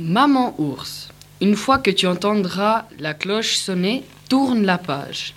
Maman 0.00 0.54
ours, 0.58 1.08
une 1.40 1.56
fois 1.56 1.78
que 1.78 1.90
tu 1.90 2.06
entendras 2.06 2.84
la 3.00 3.14
cloche 3.14 3.56
sonner, 3.56 4.04
tourne 4.28 4.64
la 4.64 4.78
page. 4.78 5.34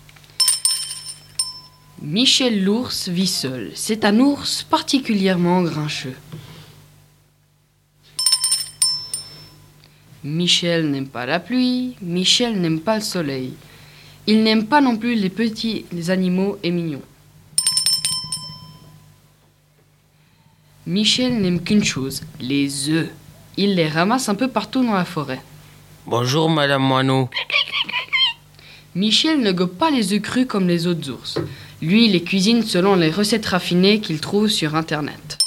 Michel 2.00 2.64
l'ours 2.64 3.10
vit 3.10 3.26
seul. 3.26 3.72
C'est 3.74 4.06
un 4.06 4.20
ours 4.20 4.62
particulièrement 4.62 5.64
grincheux. 5.64 6.16
Michel 10.24 10.92
n'aime 10.92 11.08
pas 11.08 11.26
la 11.26 11.40
pluie, 11.40 11.96
Michel 12.00 12.62
n'aime 12.62 12.82
pas 12.82 12.98
le 12.98 13.02
soleil. 13.02 13.56
Il 14.28 14.44
n'aime 14.44 14.68
pas 14.68 14.80
non 14.80 14.96
plus 14.96 15.16
les 15.16 15.32
petits 15.32 15.86
les 15.92 16.12
animaux 16.12 16.60
et 16.62 16.70
mignons. 16.70 17.02
Michel 20.86 21.42
n'aime 21.42 21.64
qu'une 21.64 21.84
chose, 21.84 22.22
les 22.40 22.90
œufs. 22.90 23.10
Il 23.58 23.76
les 23.76 23.88
ramasse 23.88 24.30
un 24.30 24.36
peu 24.36 24.48
partout 24.48 24.84
dans 24.84 24.94
la 24.94 25.06
forêt. 25.06 25.42
Bonjour, 26.08 26.50
Madame 26.50 26.84
Moineau. 26.84 27.30
Michel 28.96 29.42
ne 29.42 29.52
gobe 29.52 29.74
pas 29.76 29.92
les 29.92 30.14
œufs 30.14 30.22
crus 30.22 30.48
comme 30.48 30.68
les 30.68 30.88
autres 30.88 31.10
ours. 31.10 31.38
Lui, 31.82 32.06
il 32.06 32.14
les 32.14 32.24
cuisine 32.24 32.64
selon 32.64 32.96
les 32.96 33.10
recettes 33.10 33.46
raffinées 33.46 34.00
qu'il 34.00 34.22
trouve 34.22 34.48
sur 34.48 34.76
Internet. 34.76 35.38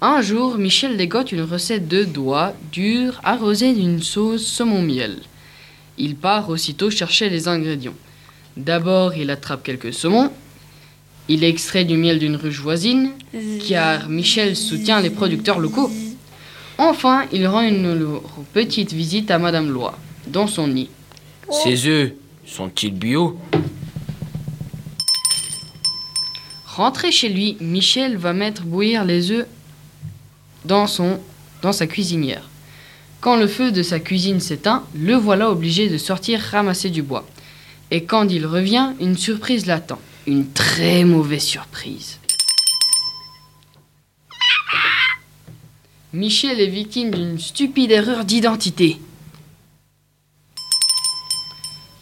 Un 0.00 0.22
jour, 0.22 0.58
Michel 0.58 0.96
dégote 0.96 1.32
une 1.32 1.42
recette 1.42 1.88
de 1.88 2.04
doigts 2.04 2.54
durs 2.72 3.20
arrosée 3.22 3.74
d'une 3.74 4.02
sauce 4.02 4.46
saumon 4.46 4.82
miel. 4.82 5.18
Il 5.98 6.16
part 6.16 6.48
aussitôt 6.48 6.90
chercher 6.90 7.28
les 7.28 7.48
ingrédients. 7.48 7.96
D'abord, 8.56 9.14
il 9.14 9.30
attrape 9.30 9.62
quelques 9.62 9.92
saumons. 9.92 10.32
Il 11.32 11.44
extrait 11.44 11.84
du 11.84 11.96
miel 11.96 12.18
d'une 12.18 12.34
ruche 12.34 12.58
voisine, 12.58 13.12
car 13.68 14.08
Michel 14.08 14.56
soutient 14.56 15.00
les 15.00 15.10
producteurs 15.10 15.60
locaux. 15.60 15.88
Enfin, 16.76 17.24
il 17.30 17.46
rend 17.46 17.60
une 17.60 18.18
petite 18.52 18.92
visite 18.92 19.30
à 19.30 19.38
Madame 19.38 19.70
Loi, 19.70 19.96
dans 20.26 20.48
son 20.48 20.66
nid. 20.66 20.88
Ces 21.48 21.86
œufs 21.86 22.12
sont-ils 22.44 22.92
bio? 22.92 23.38
Rentré 26.66 27.12
chez 27.12 27.28
lui, 27.28 27.56
Michel 27.60 28.16
va 28.16 28.32
mettre 28.32 28.62
bouillir 28.64 29.04
les 29.04 29.30
œufs 29.30 29.46
dans, 30.64 30.88
son, 30.88 31.20
dans 31.62 31.72
sa 31.72 31.86
cuisinière. 31.86 32.48
Quand 33.20 33.36
le 33.36 33.46
feu 33.46 33.70
de 33.70 33.84
sa 33.84 34.00
cuisine 34.00 34.40
s'éteint, 34.40 34.82
le 34.96 35.14
voilà 35.14 35.48
obligé 35.48 35.88
de 35.88 35.96
sortir 35.96 36.40
ramasser 36.40 36.90
du 36.90 37.02
bois. 37.02 37.24
Et 37.92 38.02
quand 38.02 38.26
il 38.32 38.46
revient, 38.46 38.94
une 38.98 39.16
surprise 39.16 39.66
l'attend. 39.66 40.00
Une 40.26 40.50
très 40.52 41.04
mauvaise 41.04 41.42
surprise. 41.42 42.18
Michel 46.12 46.60
est 46.60 46.66
victime 46.66 47.10
d'une 47.10 47.38
stupide 47.38 47.90
erreur 47.90 48.24
d'identité. 48.24 49.00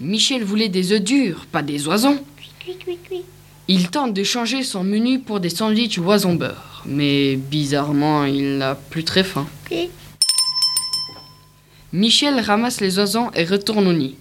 Michel 0.00 0.44
voulait 0.44 0.68
des 0.68 0.92
œufs 0.92 1.02
durs, 1.02 1.46
pas 1.46 1.62
des 1.62 1.86
oisons. 1.86 2.18
Il 3.68 3.90
tente 3.90 4.14
de 4.14 4.24
changer 4.24 4.62
son 4.62 4.82
menu 4.82 5.20
pour 5.20 5.40
des 5.40 5.50
sandwichs 5.50 5.98
oison 5.98 6.34
beurre, 6.34 6.82
mais 6.86 7.36
bizarrement, 7.36 8.24
il 8.24 8.58
n'a 8.58 8.74
plus 8.74 9.04
très 9.04 9.24
faim. 9.24 9.46
Michel 11.92 12.40
ramasse 12.40 12.80
les 12.80 12.98
oisons 12.98 13.30
et 13.34 13.44
retourne 13.44 13.86
au 13.86 13.92
nid. 13.92 14.16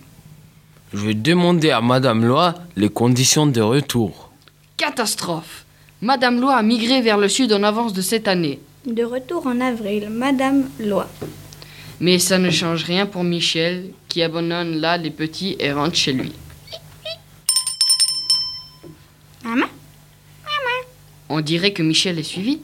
Je 0.94 1.06
vais 1.06 1.14
demander 1.14 1.72
à 1.72 1.82
Madame 1.82 2.24
Loi 2.24 2.56
les 2.78 2.90
conditions 2.90 3.46
de 3.46 3.60
retour. 3.60 4.32
Catastrophe 4.78 5.66
Madame 6.02 6.40
Loi 6.40 6.56
a 6.56 6.62
migré 6.62 7.02
vers 7.02 7.18
le 7.18 7.28
sud 7.28 7.52
en 7.52 7.64
avance 7.64 7.92
de 7.92 8.02
cette 8.02 8.28
année. 8.28 8.60
De 8.86 9.04
retour 9.04 9.48
en 9.48 9.60
avril, 9.60 10.10
Madame 10.10 10.70
Loi. 10.80 11.10
Mais 12.00 12.20
ça 12.20 12.38
ne 12.38 12.52
change 12.52 12.84
rien 12.84 13.06
pour 13.06 13.23
Michel, 13.23 13.89
qui 14.08 14.22
abandonne 14.22 14.78
là 14.78 14.98
les 14.98 15.10
petits 15.11 15.58
et 15.60 15.73
rentre 15.73 15.95
chez 15.95 16.14
lui. 16.14 16.32
Maman? 19.44 19.66
On 21.30 21.42
dirait 21.42 21.73
que 21.73 21.84
Michel 21.84 22.17
est 22.20 22.23
suivi. 22.23 22.61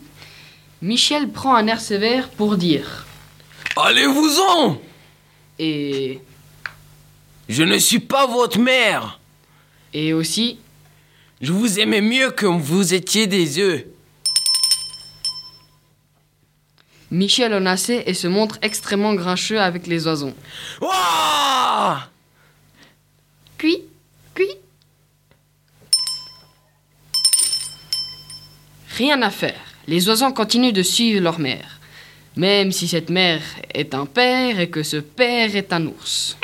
Michel 0.81 1.29
prend 1.29 1.55
un 1.55 1.67
air 1.67 1.81
sévère 1.81 2.29
pour 2.29 2.55
dire 2.55 3.05
Allez-vous-en 3.75 4.77
et 5.59 6.19
Je 7.49 7.63
ne 7.63 7.77
suis 7.77 7.99
pas 7.99 8.25
votre 8.25 8.59
mère 8.59 9.19
et 9.93 10.13
aussi 10.13 10.59
Je 11.41 11.51
vous 11.51 11.79
aimais 11.79 12.01
mieux 12.01 12.31
que 12.31 12.45
vous 12.45 12.93
étiez 12.93 13.27
des 13.27 13.59
œufs. 13.59 13.85
Michel 17.11 17.53
en 17.53 17.65
a 17.67 17.71
assez 17.71 18.03
et 18.07 18.13
se 18.13 18.27
montre 18.27 18.57
extrêmement 18.61 19.13
grincheux 19.13 19.59
avec 19.59 19.85
les 19.85 20.07
oisons. 20.07 20.33
Ouah 20.81 22.09
Puis, 23.57 23.83
puis, 24.33 24.49
Rien 28.97 29.21
à 29.21 29.29
faire. 29.29 29.59
Les 29.87 30.07
oisons 30.09 30.31
continuent 30.31 30.71
de 30.73 30.83
suivre 30.83 31.21
leur 31.21 31.39
mère. 31.39 31.79
Même 32.35 32.71
si 32.71 32.87
cette 32.87 33.09
mère 33.09 33.41
est 33.73 33.93
un 33.93 34.05
père 34.05 34.59
et 34.59 34.69
que 34.69 34.81
ce 34.81 34.97
père 34.97 35.55
est 35.55 35.73
un 35.73 35.85
ours. 35.85 36.37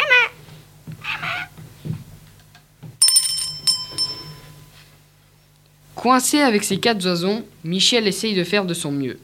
Coincé 5.95 6.39
avec 6.39 6.63
ses 6.63 6.79
quatre 6.79 7.05
oisons, 7.05 7.45
Michel 7.63 8.07
essaye 8.07 8.33
de 8.33 8.43
faire 8.45 8.65
de 8.65 8.73
son 8.73 8.91
mieux. 8.91 9.19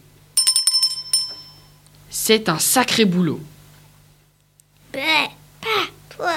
C'est 2.10 2.50
un 2.50 2.60
sacré 2.60 3.06
boulot. 3.06 3.40
Toi. 6.10 6.34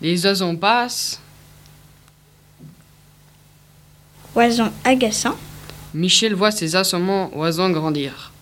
Les 0.00 0.24
oisons 0.26 0.56
passent. 0.56 1.20
Oison 4.34 4.72
agaçant. 4.84 5.36
Michel 5.94 6.34
voit 6.34 6.50
ses 6.50 6.76
assommants 6.76 7.30
oisons 7.36 7.70
grandir. 7.70 8.32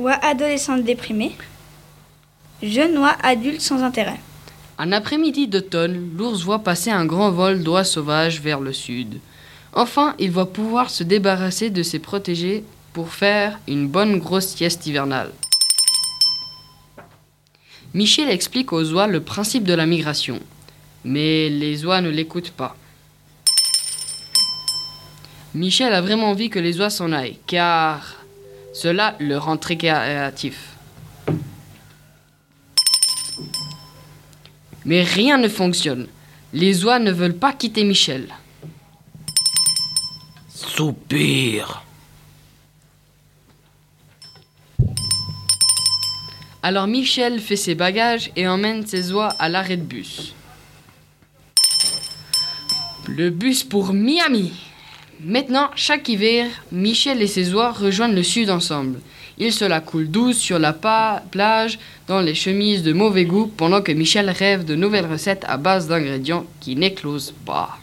Oie 0.00 0.18
adolescente 0.22 0.82
déprimée. 0.82 1.36
Jeune 2.62 2.96
oie 2.96 3.14
adulte 3.22 3.60
sans 3.60 3.82
intérêt. 3.82 4.18
Un 4.78 4.92
après-midi 4.92 5.46
d'automne, 5.46 6.12
l'ours 6.16 6.42
voit 6.42 6.60
passer 6.60 6.90
un 6.90 7.04
grand 7.04 7.30
vol 7.30 7.62
d'oies 7.62 7.84
sauvages 7.84 8.40
vers 8.40 8.60
le 8.60 8.72
sud. 8.72 9.20
Enfin, 9.74 10.14
il 10.18 10.30
va 10.30 10.46
pouvoir 10.46 10.88
se 10.88 11.04
débarrasser 11.04 11.68
de 11.68 11.82
ses 11.82 11.98
protégés 11.98 12.64
pour 12.94 13.10
faire 13.10 13.58
une 13.68 13.88
bonne 13.88 14.18
grosse 14.18 14.46
sieste 14.46 14.86
hivernale. 14.86 15.32
Michel 17.92 18.30
explique 18.30 18.72
aux 18.72 18.94
oies 18.94 19.06
le 19.06 19.20
principe 19.20 19.64
de 19.64 19.74
la 19.74 19.84
migration, 19.84 20.40
mais 21.04 21.50
les 21.50 21.84
oies 21.84 22.00
ne 22.00 22.08
l'écoutent 22.08 22.52
pas. 22.52 22.74
Michel 25.54 25.92
a 25.92 26.00
vraiment 26.00 26.30
envie 26.30 26.48
que 26.48 26.58
les 26.58 26.80
oies 26.80 26.88
s'en 26.88 27.12
aillent, 27.12 27.38
car 27.46 28.19
cela 28.80 29.14
le 29.18 29.36
rend 29.36 29.58
très 29.58 29.76
créatif. 29.76 30.70
Mais 34.86 35.02
rien 35.02 35.36
ne 35.36 35.48
fonctionne. 35.48 36.06
Les 36.54 36.82
oies 36.86 36.98
ne 36.98 37.12
veulent 37.12 37.36
pas 37.36 37.52
quitter 37.52 37.84
Michel. 37.84 38.28
Soupir 40.48 41.84
Alors 46.62 46.86
Michel 46.86 47.38
fait 47.38 47.56
ses 47.56 47.74
bagages 47.74 48.30
et 48.34 48.48
emmène 48.48 48.86
ses 48.86 49.12
oies 49.12 49.34
à 49.38 49.50
l'arrêt 49.50 49.76
de 49.76 49.82
bus. 49.82 50.34
Le 53.08 53.28
bus 53.28 53.62
pour 53.62 53.92
Miami. 53.92 54.69
Maintenant, 55.24 55.68
chaque 55.74 56.08
hiver, 56.08 56.46
Michel 56.72 57.20
et 57.20 57.26
ses 57.26 57.52
oies 57.52 57.72
rejoignent 57.72 58.14
le 58.14 58.22
sud 58.22 58.48
ensemble. 58.48 59.00
Ils 59.38 59.52
se 59.52 59.66
la 59.66 59.80
coulent 59.80 60.10
douce 60.10 60.38
sur 60.38 60.58
la 60.58 60.72
plage 60.72 61.78
dans 62.08 62.20
les 62.20 62.34
chemises 62.34 62.82
de 62.82 62.94
mauvais 62.94 63.26
goût 63.26 63.46
pendant 63.46 63.82
que 63.82 63.92
Michel 63.92 64.30
rêve 64.30 64.64
de 64.64 64.74
nouvelles 64.74 65.10
recettes 65.10 65.44
à 65.46 65.58
base 65.58 65.88
d'ingrédients 65.88 66.46
qui 66.60 66.74
n'éclosent 66.74 67.34
pas. 67.44 67.78